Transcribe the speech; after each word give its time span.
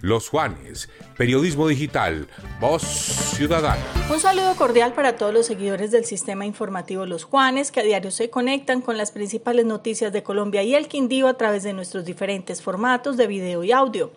los 0.00 0.28
Juanes, 0.28 0.88
periodismo 1.16 1.68
digital, 1.68 2.28
voz 2.60 2.82
ciudadana. 2.82 3.82
Un 4.10 4.20
saludo 4.20 4.56
cordial 4.56 4.92
para 4.94 5.16
todos 5.16 5.32
los 5.32 5.46
seguidores 5.46 5.90
del 5.90 6.04
sistema 6.04 6.46
informativo 6.46 7.06
Los 7.06 7.24
Juanes, 7.24 7.70
que 7.70 7.80
a 7.80 7.82
diario 7.82 8.10
se 8.10 8.30
conectan 8.30 8.80
con 8.80 8.96
las 8.96 9.12
principales 9.12 9.66
noticias 9.66 10.12
de 10.12 10.22
Colombia 10.22 10.62
y 10.62 10.74
el 10.74 10.88
Quindío 10.88 11.28
a 11.28 11.34
través 11.34 11.62
de 11.62 11.72
nuestros 11.72 12.04
diferentes 12.04 12.62
formatos 12.62 13.16
de 13.16 13.26
video 13.26 13.62
y 13.64 13.72
audio. 13.72 14.10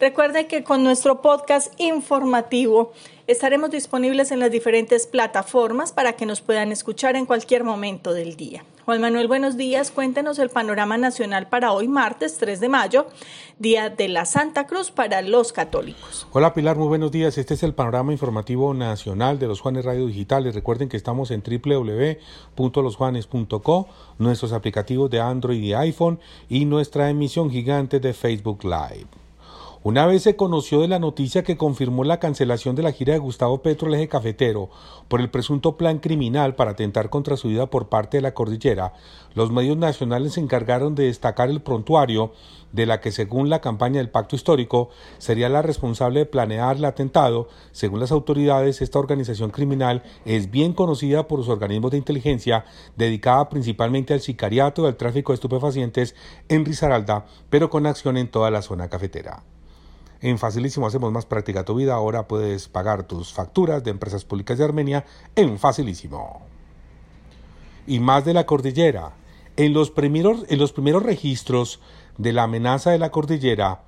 Recuerde 0.00 0.46
que 0.46 0.64
con 0.64 0.82
nuestro 0.82 1.22
podcast 1.22 1.72
informativo 1.80 2.92
estaremos 3.28 3.70
disponibles 3.70 4.32
en 4.32 4.40
las 4.40 4.50
diferentes 4.50 5.06
plataformas 5.06 5.92
para 5.92 6.14
que 6.14 6.24
nos 6.24 6.40
puedan 6.40 6.72
escuchar 6.72 7.14
en 7.14 7.26
cualquier 7.26 7.62
momento 7.62 8.14
del 8.14 8.36
día. 8.36 8.64
Juan 8.86 9.02
Manuel, 9.02 9.28
buenos 9.28 9.58
días. 9.58 9.90
Cuéntenos 9.90 10.38
el 10.38 10.48
panorama 10.48 10.96
nacional 10.96 11.46
para 11.46 11.72
hoy, 11.72 11.88
martes 11.88 12.38
3 12.38 12.58
de 12.58 12.70
mayo, 12.70 13.06
Día 13.58 13.90
de 13.90 14.08
la 14.08 14.24
Santa 14.24 14.66
Cruz 14.66 14.90
para 14.90 15.20
los 15.20 15.52
católicos. 15.52 16.26
Hola 16.32 16.54
Pilar, 16.54 16.78
muy 16.78 16.88
buenos 16.88 17.12
días. 17.12 17.36
Este 17.36 17.52
es 17.52 17.62
el 17.62 17.74
panorama 17.74 18.12
informativo 18.12 18.72
nacional 18.72 19.38
de 19.38 19.46
los 19.46 19.60
Juanes 19.60 19.84
Radio 19.84 20.06
Digitales. 20.06 20.54
Recuerden 20.54 20.88
que 20.88 20.96
estamos 20.96 21.30
en 21.30 21.42
www.losjuanes.co, 21.42 23.88
nuestros 24.16 24.52
aplicativos 24.52 25.10
de 25.10 25.20
Android 25.20 25.62
y 25.62 25.74
iPhone 25.74 26.18
y 26.48 26.64
nuestra 26.64 27.10
emisión 27.10 27.50
gigante 27.50 28.00
de 28.00 28.14
Facebook 28.14 28.64
Live. 28.64 29.27
Una 29.84 30.06
vez 30.06 30.24
se 30.24 30.34
conoció 30.34 30.80
de 30.80 30.88
la 30.88 30.98
noticia 30.98 31.44
que 31.44 31.56
confirmó 31.56 32.02
la 32.02 32.18
cancelación 32.18 32.74
de 32.74 32.82
la 32.82 32.90
gira 32.90 33.12
de 33.12 33.20
Gustavo 33.20 33.62
Petro 33.62 33.94
eje 33.94 34.08
cafetero 34.08 34.70
por 35.06 35.20
el 35.20 35.30
presunto 35.30 35.76
plan 35.76 36.00
criminal 36.00 36.56
para 36.56 36.72
atentar 36.72 37.10
contra 37.10 37.36
su 37.36 37.46
vida 37.46 37.70
por 37.70 37.88
parte 37.88 38.16
de 38.16 38.22
la 38.22 38.34
cordillera, 38.34 38.92
los 39.34 39.52
medios 39.52 39.76
nacionales 39.76 40.32
se 40.32 40.40
encargaron 40.40 40.96
de 40.96 41.04
destacar 41.04 41.48
el 41.48 41.62
prontuario 41.62 42.32
de 42.72 42.86
la 42.86 43.00
que 43.00 43.12
según 43.12 43.50
la 43.50 43.60
campaña 43.60 43.98
del 43.98 44.10
pacto 44.10 44.34
histórico 44.34 44.90
sería 45.18 45.48
la 45.48 45.62
responsable 45.62 46.20
de 46.20 46.26
planear 46.26 46.76
el 46.76 46.84
atentado. 46.84 47.48
Según 47.70 48.00
las 48.00 48.10
autoridades, 48.10 48.82
esta 48.82 48.98
organización 48.98 49.50
criminal 49.50 50.02
es 50.24 50.50
bien 50.50 50.72
conocida 50.72 51.28
por 51.28 51.38
sus 51.38 51.50
organismos 51.50 51.92
de 51.92 51.98
inteligencia, 51.98 52.64
dedicada 52.96 53.48
principalmente 53.48 54.12
al 54.12 54.20
sicariato 54.20 54.82
y 54.82 54.86
al 54.86 54.96
tráfico 54.96 55.30
de 55.30 55.36
estupefacientes 55.36 56.16
en 56.48 56.64
Risaralda, 56.64 57.26
pero 57.48 57.70
con 57.70 57.86
acción 57.86 58.16
en 58.16 58.28
toda 58.28 58.50
la 58.50 58.60
zona 58.60 58.88
cafetera. 58.88 59.44
En 60.20 60.38
Facilísimo 60.38 60.86
hacemos 60.86 61.12
más 61.12 61.26
práctica 61.26 61.64
tu 61.64 61.74
vida. 61.74 61.94
Ahora 61.94 62.26
puedes 62.26 62.68
pagar 62.68 63.04
tus 63.04 63.32
facturas 63.32 63.84
de 63.84 63.90
empresas 63.90 64.24
públicas 64.24 64.58
de 64.58 64.64
Armenia 64.64 65.04
en 65.36 65.58
Facilísimo. 65.58 66.42
Y 67.86 68.00
más 68.00 68.24
de 68.24 68.34
la 68.34 68.44
cordillera. 68.44 69.12
En 69.56 69.72
los 69.72 69.90
primeros, 69.90 70.44
en 70.48 70.58
los 70.58 70.72
primeros 70.72 71.02
registros 71.02 71.80
de 72.16 72.32
la 72.32 72.44
amenaza 72.44 72.90
de 72.90 72.98
la 72.98 73.10
cordillera, 73.10 73.82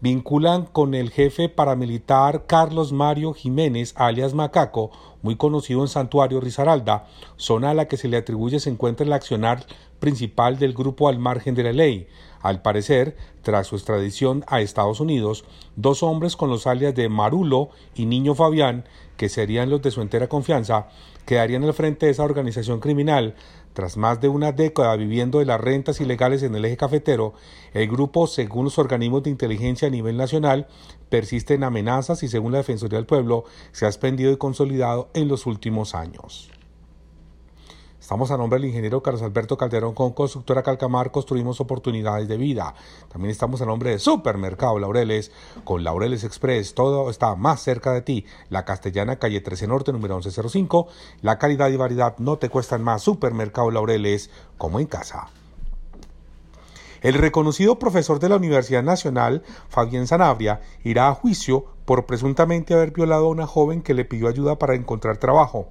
vinculan 0.00 0.64
con 0.64 0.94
el 0.94 1.10
jefe 1.10 1.48
paramilitar 1.48 2.46
Carlos 2.46 2.92
Mario 2.92 3.34
Jiménez, 3.34 3.92
alias 3.96 4.34
Macaco, 4.34 4.90
muy 5.22 5.36
conocido 5.36 5.82
en 5.82 5.88
Santuario 5.88 6.40
Risaralda, 6.40 7.06
zona 7.36 7.70
a 7.70 7.74
la 7.74 7.88
que 7.88 7.96
se 7.96 8.08
le 8.08 8.16
atribuye 8.16 8.60
se 8.60 8.70
encuentra 8.70 9.04
el 9.04 9.12
accionar 9.12 9.66
principal 9.98 10.58
del 10.58 10.72
grupo 10.72 11.08
al 11.08 11.18
margen 11.18 11.54
de 11.54 11.64
la 11.64 11.72
ley. 11.72 12.08
Al 12.40 12.62
parecer, 12.62 13.16
tras 13.42 13.66
su 13.66 13.76
extradición 13.76 14.44
a 14.46 14.62
Estados 14.62 15.00
Unidos, 15.00 15.44
dos 15.76 16.02
hombres 16.02 16.36
con 16.36 16.48
los 16.48 16.66
alias 16.66 16.94
de 16.94 17.10
Marulo 17.10 17.68
y 17.94 18.06
Niño 18.06 18.34
Fabián, 18.34 18.84
que 19.18 19.28
serían 19.28 19.68
los 19.68 19.82
de 19.82 19.90
su 19.90 20.00
entera 20.00 20.28
confianza, 20.28 20.88
quedarían 21.26 21.64
al 21.64 21.74
frente 21.74 22.06
de 22.06 22.12
esa 22.12 22.24
organización 22.24 22.80
criminal. 22.80 23.34
Tras 23.72 23.96
más 23.96 24.20
de 24.20 24.28
una 24.28 24.52
década 24.52 24.96
viviendo 24.96 25.38
de 25.38 25.46
las 25.46 25.60
rentas 25.60 26.00
ilegales 26.00 26.42
en 26.42 26.54
el 26.54 26.64
eje 26.64 26.76
cafetero, 26.76 27.34
el 27.72 27.88
grupo, 27.88 28.26
según 28.26 28.64
los 28.64 28.78
organismos 28.78 29.22
de 29.22 29.30
inteligencia 29.30 29.88
a 29.88 29.90
nivel 29.90 30.16
nacional, 30.16 30.66
persiste 31.08 31.54
en 31.54 31.64
amenazas 31.64 32.22
y, 32.22 32.28
según 32.28 32.52
la 32.52 32.58
Defensoría 32.58 32.98
del 32.98 33.06
Pueblo, 33.06 33.44
se 33.72 33.86
ha 33.86 33.88
expendido 33.88 34.32
y 34.32 34.36
consolidado 34.36 35.08
en 35.14 35.28
los 35.28 35.46
últimos 35.46 35.94
años. 35.94 36.50
Estamos 38.10 38.32
a 38.32 38.36
nombre 38.36 38.58
del 38.58 38.70
ingeniero 38.70 39.04
Carlos 39.04 39.22
Alberto 39.22 39.56
Calderón 39.56 39.94
con 39.94 40.10
Constructora 40.10 40.64
Calcamar, 40.64 41.12
construimos 41.12 41.60
oportunidades 41.60 42.26
de 42.26 42.36
vida. 42.38 42.74
También 43.08 43.30
estamos 43.30 43.62
a 43.62 43.66
nombre 43.66 43.90
de 43.90 44.00
Supermercado 44.00 44.80
Laureles, 44.80 45.30
con 45.62 45.84
Laureles 45.84 46.24
Express, 46.24 46.74
todo 46.74 47.08
está 47.08 47.36
más 47.36 47.62
cerca 47.62 47.92
de 47.92 48.02
ti. 48.02 48.26
La 48.48 48.64
Castellana, 48.64 49.20
calle 49.20 49.40
13 49.40 49.68
Norte, 49.68 49.92
número 49.92 50.16
1105. 50.16 50.88
La 51.22 51.38
calidad 51.38 51.68
y 51.68 51.76
variedad 51.76 52.18
no 52.18 52.36
te 52.36 52.48
cuestan 52.48 52.82
más. 52.82 53.00
Supermercado 53.00 53.70
Laureles, 53.70 54.28
como 54.58 54.80
en 54.80 54.86
casa. 54.86 55.28
El 57.02 57.14
reconocido 57.14 57.78
profesor 57.78 58.18
de 58.18 58.28
la 58.28 58.38
Universidad 58.38 58.82
Nacional, 58.82 59.44
Fabián 59.68 60.08
Sanabria, 60.08 60.62
irá 60.82 61.10
a 61.10 61.14
juicio 61.14 61.66
por 61.84 62.06
presuntamente 62.06 62.74
haber 62.74 62.90
violado 62.90 63.26
a 63.26 63.30
una 63.30 63.46
joven 63.46 63.82
que 63.82 63.94
le 63.94 64.04
pidió 64.04 64.26
ayuda 64.26 64.58
para 64.58 64.74
encontrar 64.74 65.18
trabajo. 65.18 65.68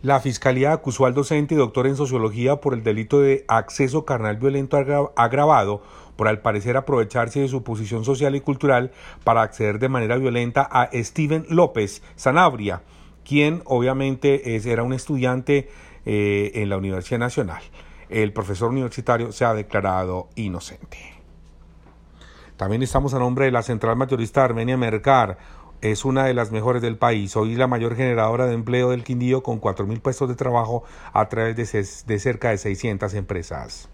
La 0.00 0.20
Fiscalía 0.20 0.72
acusó 0.72 1.06
al 1.06 1.14
docente 1.14 1.54
y 1.54 1.58
doctor 1.58 1.88
en 1.88 1.96
sociología 1.96 2.56
por 2.56 2.72
el 2.72 2.84
delito 2.84 3.20
de 3.20 3.44
acceso 3.48 4.04
carnal 4.04 4.36
violento 4.36 4.76
agravado 5.16 5.82
por 6.14 6.28
al 6.28 6.40
parecer 6.40 6.76
aprovecharse 6.76 7.40
de 7.40 7.48
su 7.48 7.64
posición 7.64 8.04
social 8.04 8.36
y 8.36 8.40
cultural 8.40 8.92
para 9.24 9.42
acceder 9.42 9.80
de 9.80 9.88
manera 9.88 10.16
violenta 10.16 10.68
a 10.70 10.88
Steven 10.92 11.46
López 11.48 12.02
Sanabria, 12.14 12.82
quien 13.24 13.62
obviamente 13.64 14.56
era 14.56 14.84
un 14.84 14.92
estudiante 14.92 15.68
eh, 16.06 16.52
en 16.54 16.68
la 16.68 16.76
Universidad 16.76 17.18
Nacional. 17.18 17.62
El 18.08 18.32
profesor 18.32 18.70
universitario 18.70 19.32
se 19.32 19.44
ha 19.44 19.52
declarado 19.52 20.28
inocente. 20.36 20.98
También 22.56 22.82
estamos 22.82 23.14
a 23.14 23.20
nombre 23.20 23.44
de 23.44 23.52
la 23.52 23.62
Central 23.62 23.96
Mayorista 23.96 24.44
Armenia 24.44 24.76
Mercar, 24.76 25.38
es 25.80 26.04
una 26.04 26.24
de 26.24 26.34
las 26.34 26.50
mejores 26.52 26.82
del 26.82 26.96
país. 26.96 27.36
Hoy 27.36 27.54
la 27.54 27.66
mayor 27.66 27.96
generadora 27.96 28.46
de 28.46 28.54
empleo 28.54 28.90
del 28.90 29.04
Quindío 29.04 29.42
con 29.42 29.60
4.000 29.60 30.00
puestos 30.00 30.28
de 30.28 30.34
trabajo 30.34 30.84
a 31.12 31.28
través 31.28 31.56
de, 31.56 31.64
de 32.06 32.18
cerca 32.18 32.50
de 32.50 32.58
600 32.58 33.14
empresas. 33.14 33.88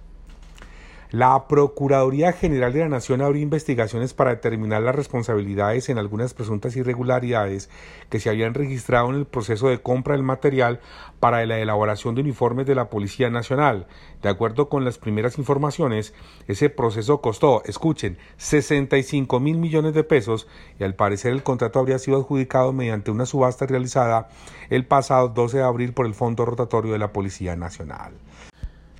La 1.15 1.47
Procuraduría 1.47 2.33
General 2.33 2.73
de 2.73 2.81
la 2.81 2.89
Nación 2.89 3.23
abrió 3.23 3.41
investigaciones 3.41 4.13
para 4.13 4.31
determinar 4.31 4.83
las 4.83 4.97
responsabilidades 4.97 5.89
en 5.89 5.97
algunas 5.97 6.35
presuntas 6.35 6.75
irregularidades 6.75 7.71
que 8.11 8.19
se 8.19 8.31
habían 8.31 8.53
registrado 8.53 9.11
en 9.11 9.15
el 9.15 9.25
proceso 9.25 9.69
de 9.69 9.81
compra 9.81 10.15
del 10.15 10.25
material 10.25 10.81
para 11.21 11.47
la 11.47 11.61
elaboración 11.61 12.17
de 12.17 12.23
uniformes 12.23 12.67
de 12.67 12.75
la 12.75 12.91
Policía 12.91 13.31
Nacional. 13.31 13.87
De 14.23 14.29
acuerdo 14.29 14.69
con 14.69 14.85
las 14.85 14.99
primeras 14.99 15.39
informaciones, 15.39 16.15
ese 16.49 16.69
proceso 16.69 17.21
costó, 17.21 17.63
escuchen, 17.65 18.19
65 18.39 19.39
mil 19.39 19.59
millones 19.59 19.95
de 19.95 20.03
pesos 20.03 20.49
y 20.81 20.83
al 20.83 20.97
parecer 20.97 21.31
el 21.31 21.45
contrato 21.45 21.79
habría 21.79 22.01
sido 22.01 22.17
adjudicado 22.17 22.73
mediante 22.73 23.13
una 23.13 23.25
subasta 23.25 23.67
realizada 23.67 24.31
el 24.69 24.85
pasado 24.85 25.29
12 25.29 25.59
de 25.59 25.63
abril 25.63 25.93
por 25.93 26.07
el 26.07 26.15
Fondo 26.15 26.45
Rotatorio 26.45 26.93
de 26.93 26.99
la 26.99 27.13
Policía 27.13 27.55
Nacional. 27.55 28.15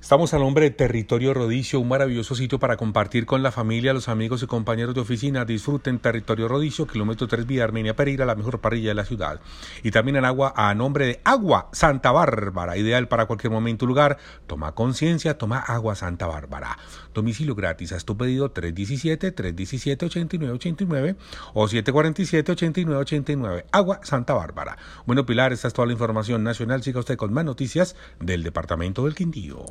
Estamos 0.05 0.35
al 0.35 0.41
nombre 0.41 0.65
de 0.65 0.69
Territorio 0.69 1.33
Rodicio, 1.33 1.79
un 1.79 1.87
maravilloso 1.87 2.35
sitio 2.35 2.59
para 2.59 2.77
compartir 2.77 3.25
con 3.25 3.41
la 3.41 3.51
familia, 3.51 3.91
los 3.91 4.07
amigos 4.07 4.43
y 4.43 4.45
compañeros 4.45 4.93
de 4.93 5.01
oficina. 5.01 5.45
Disfruten 5.45 5.97
Territorio 5.97 6.47
Rodicio, 6.47 6.85
kilómetro 6.85 7.27
3 7.27 7.47
vía 7.47 7.63
Armenia 7.63 7.95
Pereira, 7.95 8.23
la 8.23 8.35
mejor 8.35 8.61
parrilla 8.61 8.89
de 8.89 8.93
la 8.93 9.03
ciudad. 9.03 9.41
Y 9.81 9.89
también 9.89 10.17
en 10.17 10.25
agua 10.25 10.53
a 10.55 10.75
nombre 10.75 11.07
de 11.07 11.21
Agua 11.23 11.69
Santa 11.71 12.11
Bárbara, 12.11 12.77
ideal 12.77 13.07
para 13.07 13.25
cualquier 13.25 13.51
momento 13.51 13.85
y 13.85 13.87
lugar. 13.87 14.19
Toma 14.45 14.73
conciencia, 14.73 15.39
toma 15.39 15.57
Agua 15.57 15.95
Santa 15.95 16.27
Bárbara. 16.27 16.77
Domicilio 17.11 17.55
gratis, 17.55 17.91
haz 17.91 18.05
tu 18.05 18.15
pedido 18.15 18.53
317-317-8989 18.53 21.15
o 21.55 21.67
747-8989. 21.67 23.65
Agua 23.71 24.01
Santa 24.03 24.35
Bárbara. 24.35 24.77
Bueno, 25.07 25.25
Pilar, 25.25 25.51
esta 25.51 25.67
es 25.67 25.73
toda 25.73 25.87
la 25.87 25.93
información 25.93 26.43
nacional. 26.43 26.83
Siga 26.83 26.99
usted 26.99 27.17
con 27.17 27.33
más 27.33 27.43
noticias 27.43 27.95
del 28.19 28.43
Departamento 28.43 29.05
del 29.05 29.15
Quindío. 29.15 29.65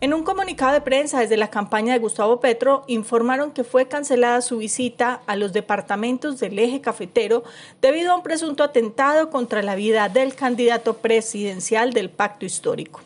En 0.00 0.12
un 0.12 0.24
comunicado 0.24 0.74
de 0.74 0.82
prensa 0.82 1.20
desde 1.20 1.38
la 1.38 1.48
campaña 1.48 1.94
de 1.94 1.98
Gustavo 1.98 2.38
Petro 2.38 2.84
informaron 2.86 3.50
que 3.50 3.64
fue 3.64 3.88
cancelada 3.88 4.42
su 4.42 4.58
visita 4.58 5.22
a 5.26 5.36
los 5.36 5.54
departamentos 5.54 6.38
del 6.38 6.58
eje 6.58 6.82
cafetero 6.82 7.44
debido 7.80 8.12
a 8.12 8.16
un 8.16 8.22
presunto 8.22 8.62
atentado 8.62 9.30
contra 9.30 9.62
la 9.62 9.74
vida 9.74 10.10
del 10.10 10.34
candidato 10.34 10.98
presidencial 10.98 11.94
del 11.94 12.10
pacto 12.10 12.44
histórico. 12.44 13.00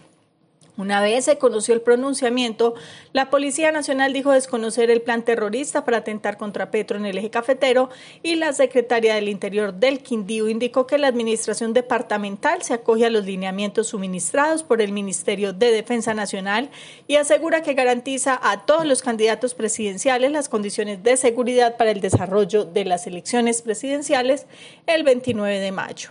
Una 0.81 1.03
vez 1.03 1.27
se 1.27 1.37
conoció 1.37 1.75
el 1.75 1.82
pronunciamiento, 1.82 2.75
la 3.12 3.29
Policía 3.29 3.71
Nacional 3.71 4.15
dijo 4.15 4.32
desconocer 4.32 4.91
el 4.91 5.03
plan 5.03 5.23
terrorista 5.23 5.85
para 5.85 5.99
atentar 5.99 6.38
contra 6.38 6.71
Petro 6.71 6.97
en 6.97 7.05
el 7.05 7.19
eje 7.19 7.29
cafetero 7.29 7.91
y 8.23 8.37
la 8.37 8.55
Secretaría 8.55 9.15
del 9.15 9.29
Interior 9.29 9.75
del 9.75 9.99
Quindío 9.99 10.49
indicó 10.49 10.87
que 10.87 10.97
la 10.97 11.09
Administración 11.09 11.75
Departamental 11.75 12.62
se 12.62 12.73
acoge 12.73 13.05
a 13.05 13.11
los 13.11 13.27
lineamientos 13.27 13.88
suministrados 13.88 14.62
por 14.62 14.81
el 14.81 14.93
Ministerio 14.93 15.53
de 15.53 15.71
Defensa 15.71 16.15
Nacional 16.15 16.71
y 17.06 17.17
asegura 17.17 17.61
que 17.61 17.75
garantiza 17.75 18.41
a 18.43 18.65
todos 18.65 18.87
los 18.87 19.03
candidatos 19.03 19.53
presidenciales 19.53 20.33
las 20.33 20.49
condiciones 20.49 21.03
de 21.03 21.19
seguridad 21.19 21.76
para 21.76 21.91
el 21.91 22.00
desarrollo 22.00 22.65
de 22.65 22.87
las 22.87 23.06
elecciones 23.06 23.61
presidenciales 23.61 24.47
el 24.87 25.03
29 25.03 25.59
de 25.59 25.73
mayo. 25.73 26.09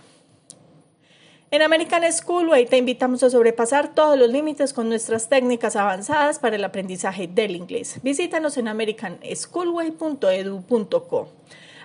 En 1.52 1.62
American 1.62 2.04
Schoolway 2.12 2.66
te 2.66 2.76
invitamos 2.76 3.24
a 3.24 3.30
sobrepasar 3.30 3.92
todos 3.92 4.16
los 4.16 4.30
límites 4.30 4.72
con 4.72 4.88
nuestras 4.88 5.28
técnicas 5.28 5.74
avanzadas 5.74 6.38
para 6.38 6.54
el 6.54 6.62
aprendizaje 6.62 7.26
del 7.26 7.56
inglés. 7.56 7.98
Visítanos 8.04 8.56
en 8.56 8.68
americanschoolway.edu.co. 8.68 11.28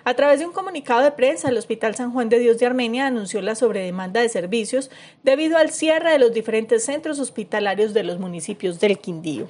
A 0.03 0.13
través 0.13 0.39
de 0.39 0.45
un 0.45 0.53
comunicado 0.53 1.01
de 1.01 1.13
prensa, 1.13 1.49
el 1.49 1.57
Hospital 1.57 1.95
San 1.95 2.11
Juan 2.11 2.29
de 2.29 2.37
Dios 2.37 2.59
de 2.59 2.67
Armenia 2.67 3.07
anunció 3.07 3.41
la 3.41 3.55
sobredemanda 3.55 4.21
de 4.21 4.29
servicios 4.29 4.91
debido 5.23 5.57
al 5.57 5.71
cierre 5.71 6.11
de 6.11 6.19
los 6.19 6.31
diferentes 6.31 6.85
centros 6.85 7.17
hospitalarios 7.17 7.95
de 7.95 8.03
los 8.03 8.19
municipios 8.19 8.79
del 8.79 8.99
Quindío. 8.99 9.47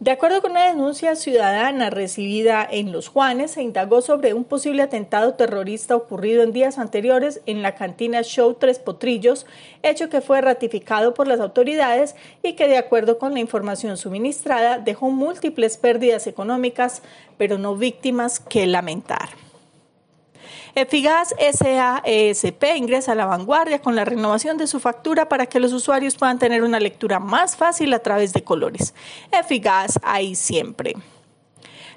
De 0.00 0.12
acuerdo 0.12 0.40
con 0.40 0.52
una 0.52 0.68
denuncia 0.68 1.16
ciudadana 1.16 1.90
recibida 1.90 2.64
en 2.70 2.92
Los 2.92 3.08
Juanes, 3.08 3.50
se 3.50 3.62
indagó 3.62 4.00
sobre 4.00 4.32
un 4.32 4.44
posible 4.44 4.82
atentado 4.82 5.34
terrorista 5.34 5.96
ocurrido 5.96 6.44
en 6.44 6.52
días 6.52 6.78
anteriores 6.78 7.40
en 7.46 7.62
la 7.62 7.74
cantina 7.74 8.22
Show 8.22 8.54
Tres 8.54 8.78
Potrillos, 8.78 9.44
hecho 9.82 10.08
que 10.08 10.20
fue 10.20 10.40
ratificado 10.40 11.14
por 11.14 11.26
las 11.26 11.40
autoridades 11.40 12.14
y 12.44 12.52
que, 12.52 12.68
de 12.68 12.78
acuerdo 12.78 13.18
con 13.18 13.34
la 13.34 13.40
información 13.40 13.96
suministrada, 13.96 14.78
dejó 14.78 15.10
múltiples 15.10 15.76
pérdidas 15.76 16.28
económicas, 16.28 17.02
pero 17.36 17.58
no 17.58 17.74
víctimas 17.74 18.38
que 18.38 18.68
lamentar. 18.68 19.47
Efigas 20.74 21.34
SAESP 21.38 22.64
ingresa 22.76 23.12
a 23.12 23.14
la 23.14 23.26
vanguardia 23.26 23.80
con 23.80 23.96
la 23.96 24.04
renovación 24.04 24.58
de 24.58 24.66
su 24.66 24.80
factura 24.80 25.28
para 25.28 25.46
que 25.46 25.60
los 25.60 25.72
usuarios 25.72 26.16
puedan 26.16 26.38
tener 26.38 26.62
una 26.62 26.80
lectura 26.80 27.18
más 27.18 27.56
fácil 27.56 27.92
a 27.94 27.98
través 28.00 28.32
de 28.32 28.44
colores. 28.44 28.94
Efigas 29.32 29.98
ahí 30.02 30.34
siempre. 30.34 30.94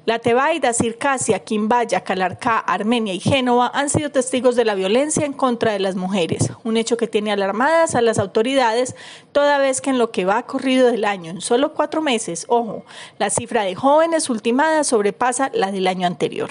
La 0.04 0.18
Tebaida, 0.18 0.74
Circasia, 0.74 1.44
Quimbaya, 1.44 2.02
Calarcá, 2.02 2.58
Armenia 2.58 3.14
y 3.14 3.20
Génova 3.20 3.70
han 3.72 3.88
sido 3.88 4.10
testigos 4.10 4.56
de 4.56 4.66
la 4.66 4.74
violencia 4.74 5.28
en 5.28 5.34
contra 5.34 5.74
de 5.74 5.80
las 5.80 5.96
mujeres, 5.96 6.52
un 6.64 6.76
hecho 6.78 6.98
que 6.98 7.08
tiene 7.08 7.32
alarmadas 7.32 7.94
a 7.94 8.02
las 8.02 8.18
autoridades, 8.18 8.96
toda 9.32 9.60
vez 9.60 9.80
que 9.80 9.92
en 9.92 10.00
lo 10.00 10.10
que 10.10 10.26
va 10.26 10.48
corrido 10.48 10.88
del 10.88 11.06
año, 11.06 11.30
en 11.30 11.42
solo 11.42 11.74
cuatro 11.74 12.02
meses, 12.02 12.46
ojo, 12.48 12.84
la 13.20 13.30
cifra 13.30 13.62
de 13.62 13.76
jóvenes 13.76 14.28
ultimadas 14.32 14.88
sobrepasa 14.88 15.52
la 15.54 15.72
del 15.72 15.86
año 15.86 16.08
anterior. 16.08 16.50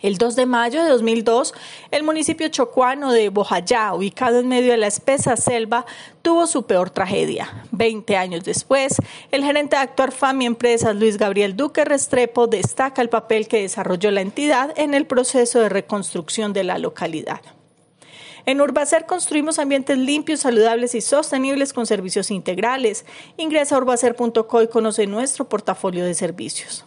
El 0.00 0.16
2 0.16 0.36
de 0.36 0.46
mayo 0.46 0.82
de 0.82 0.90
2002, 0.90 1.54
el 1.90 2.04
municipio 2.04 2.46
chocuano 2.48 3.12
de 3.12 3.30
Bojayá, 3.30 3.92
ubicado 3.94 4.38
en 4.38 4.46
medio 4.48 4.70
de 4.70 4.76
la 4.76 4.86
espesa 4.86 5.36
selva, 5.36 5.86
tuvo 6.22 6.46
su 6.46 6.66
peor 6.66 6.90
tragedia. 6.90 7.64
Veinte 7.72 8.16
años 8.16 8.44
después, 8.44 8.96
el 9.32 9.42
gerente 9.42 9.74
de 9.74 9.82
Actuar 9.82 10.12
Fami 10.12 10.46
Empresas, 10.46 10.94
Luis 10.94 11.18
Gabriel 11.18 11.56
Duque 11.56 11.84
Restrepo, 11.84 12.46
destaca 12.46 13.02
el 13.02 13.08
papel 13.08 13.48
que 13.48 13.62
desarrolló 13.62 14.12
la 14.12 14.20
entidad 14.20 14.72
en 14.76 14.94
el 14.94 15.04
proceso 15.06 15.58
de 15.58 15.68
reconstrucción 15.68 16.52
de 16.52 16.62
la 16.62 16.78
localidad. 16.78 17.40
En 18.46 18.60
Urbacer 18.60 19.04
construimos 19.04 19.58
ambientes 19.58 19.98
limpios, 19.98 20.40
saludables 20.40 20.94
y 20.94 21.00
sostenibles 21.00 21.72
con 21.72 21.86
servicios 21.86 22.30
integrales. 22.30 23.04
Ingresa 23.36 23.74
a 23.74 23.78
urbacer.co 23.78 24.62
y 24.62 24.68
conoce 24.68 25.06
nuestro 25.06 25.48
portafolio 25.48 26.04
de 26.04 26.14
servicios. 26.14 26.84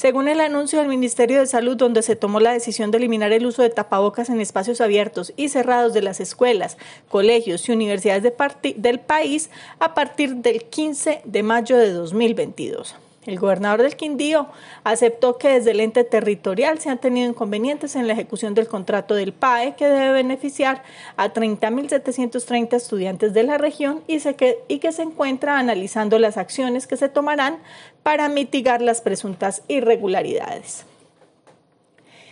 Según 0.00 0.28
el 0.28 0.40
anuncio 0.40 0.78
del 0.78 0.88
Ministerio 0.88 1.40
de 1.40 1.46
Salud, 1.46 1.76
donde 1.76 2.00
se 2.00 2.16
tomó 2.16 2.40
la 2.40 2.54
decisión 2.54 2.90
de 2.90 2.96
eliminar 2.96 3.32
el 3.32 3.44
uso 3.44 3.60
de 3.60 3.68
tapabocas 3.68 4.30
en 4.30 4.40
espacios 4.40 4.80
abiertos 4.80 5.34
y 5.36 5.50
cerrados 5.50 5.92
de 5.92 6.00
las 6.00 6.20
escuelas, 6.20 6.78
colegios 7.10 7.68
y 7.68 7.72
universidades 7.72 8.32
del 8.76 9.00
país 9.00 9.50
a 9.78 9.92
partir 9.92 10.36
del 10.36 10.64
15 10.64 11.20
de 11.26 11.42
mayo 11.42 11.76
de 11.76 11.92
2022. 11.92 12.94
El 13.26 13.38
gobernador 13.38 13.82
del 13.82 13.96
Quindío 13.96 14.46
aceptó 14.82 15.36
que 15.36 15.48
desde 15.48 15.72
el 15.72 15.80
ente 15.80 16.04
territorial 16.04 16.78
se 16.78 16.88
han 16.88 16.96
tenido 16.96 17.28
inconvenientes 17.28 17.94
en 17.94 18.06
la 18.06 18.14
ejecución 18.14 18.54
del 18.54 18.66
contrato 18.66 19.14
del 19.14 19.34
PAE 19.34 19.76
que 19.76 19.86
debe 19.86 20.12
beneficiar 20.12 20.82
a 21.18 21.30
30.730 21.30 22.74
estudiantes 22.74 23.34
de 23.34 23.42
la 23.42 23.58
región 23.58 24.02
y, 24.06 24.20
que, 24.20 24.64
que 24.66 24.92
se 24.92 25.02
encuentra 25.02 25.58
analizando 25.58 26.18
las 26.18 26.38
acciones 26.38 26.86
que 26.86 26.96
se 26.96 27.10
tomarán 27.10 27.58
para 28.02 28.30
mitigar 28.30 28.80
las 28.80 29.02
presuntas 29.02 29.62
irregularidades. 29.68 30.86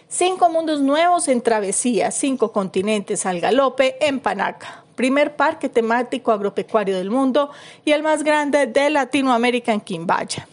Cinco 0.08 0.48
mundos 0.48 0.80
nuevos 0.80 1.28
en 1.28 1.42
travesía, 1.42 2.10
cinco 2.10 2.50
continentes 2.50 3.26
al 3.26 3.40
galope 3.40 3.96
en 4.00 4.20
Panaca 4.20 4.84
primer 4.94 5.36
parque 5.36 5.68
temático 5.68 6.32
agropecuario 6.32 6.96
del 6.96 7.08
mundo 7.08 7.50
y 7.84 7.92
el 7.92 8.02
más 8.02 8.24
grande 8.24 8.66
de 8.66 8.90
Latinoamérica 8.90 9.72
en 9.72 9.80
Quimbaya. 9.80 10.48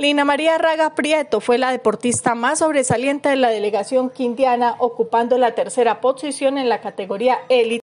Lina 0.00 0.24
María 0.24 0.56
Raga 0.56 0.94
Prieto 0.94 1.42
fue 1.42 1.58
la 1.58 1.70
deportista 1.70 2.34
más 2.34 2.60
sobresaliente 2.60 3.28
de 3.28 3.36
la 3.36 3.50
delegación 3.50 4.08
quindiana, 4.08 4.76
ocupando 4.78 5.36
la 5.36 5.54
tercera 5.54 6.00
posición 6.00 6.56
en 6.56 6.70
la 6.70 6.80
categoría 6.80 7.40
élite. 7.50 7.84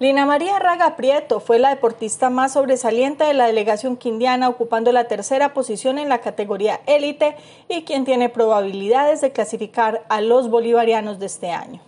Lina 0.00 0.26
María 0.26 0.58
Raga 0.58 0.96
Prieto 0.96 1.38
fue 1.38 1.60
la 1.60 1.68
deportista 1.68 2.28
más 2.28 2.54
sobresaliente 2.54 3.22
de 3.22 3.34
la 3.34 3.46
delegación 3.46 3.96
quindiana, 3.96 4.48
ocupando 4.48 4.90
la 4.90 5.06
tercera 5.06 5.54
posición 5.54 6.00
en 6.00 6.08
la 6.08 6.18
categoría 6.18 6.80
élite 6.86 7.36
y 7.68 7.84
quien 7.84 8.04
tiene 8.04 8.28
probabilidades 8.28 9.20
de 9.20 9.30
clasificar 9.30 10.04
a 10.08 10.20
los 10.20 10.50
bolivarianos 10.50 11.20
de 11.20 11.26
este 11.26 11.52
año. 11.52 11.80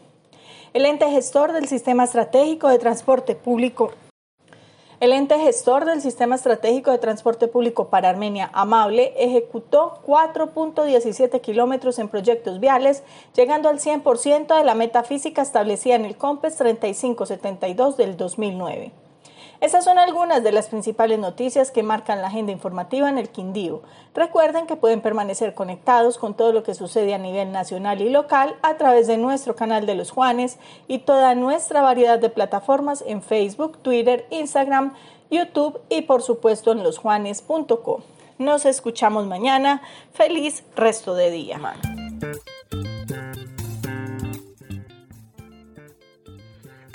El 0.74 0.86
ente 0.86 1.10
gestor 1.10 1.50
del 1.54 1.66
Sistema 1.66 2.04
Estratégico 2.04 2.68
de 2.68 2.78
Transporte 2.78 3.34
Público 3.34 3.90
el 5.00 5.12
ente 5.12 5.38
gestor 5.38 5.84
del 5.84 6.00
Sistema 6.00 6.34
Estratégico 6.34 6.90
de 6.90 6.98
Transporte 6.98 7.46
Público 7.46 7.88
para 7.88 8.08
Armenia, 8.08 8.50
Amable, 8.52 9.14
ejecutó 9.16 10.00
4.17 10.06 11.40
kilómetros 11.40 12.00
en 12.00 12.08
proyectos 12.08 12.58
viales, 12.58 13.04
llegando 13.36 13.68
al 13.68 13.78
100% 13.78 14.56
de 14.56 14.64
la 14.64 14.74
meta 14.74 15.04
física 15.04 15.42
establecida 15.42 15.94
en 15.94 16.04
el 16.04 16.16
COMPES 16.16 16.56
3572 16.56 17.96
del 17.96 18.16
2009. 18.16 18.92
Estas 19.60 19.84
son 19.84 19.98
algunas 19.98 20.44
de 20.44 20.52
las 20.52 20.68
principales 20.68 21.18
noticias 21.18 21.72
que 21.72 21.82
marcan 21.82 22.22
la 22.22 22.28
agenda 22.28 22.52
informativa 22.52 23.08
en 23.08 23.18
el 23.18 23.28
Quindío. 23.28 23.82
Recuerden 24.14 24.66
que 24.68 24.76
pueden 24.76 25.00
permanecer 25.00 25.54
conectados 25.54 26.16
con 26.16 26.34
todo 26.34 26.52
lo 26.52 26.62
que 26.62 26.74
sucede 26.74 27.12
a 27.12 27.18
nivel 27.18 27.50
nacional 27.50 28.00
y 28.00 28.08
local 28.08 28.54
a 28.62 28.76
través 28.76 29.08
de 29.08 29.18
nuestro 29.18 29.56
canal 29.56 29.84
de 29.84 29.96
los 29.96 30.12
Juanes 30.12 30.58
y 30.86 30.98
toda 31.00 31.34
nuestra 31.34 31.82
variedad 31.82 32.20
de 32.20 32.30
plataformas 32.30 33.02
en 33.04 33.20
Facebook, 33.20 33.78
Twitter, 33.78 34.26
Instagram, 34.30 34.94
YouTube 35.28 35.80
y 35.88 36.02
por 36.02 36.22
supuesto 36.22 36.70
en 36.70 36.84
losjuanes.co. 36.84 38.02
Nos 38.38 38.64
escuchamos 38.64 39.26
mañana. 39.26 39.82
Feliz 40.12 40.62
resto 40.76 41.16
de 41.16 41.32
día. 41.32 41.60